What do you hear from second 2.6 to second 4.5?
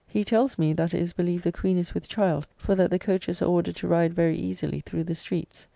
that the coaches are ordered to ride very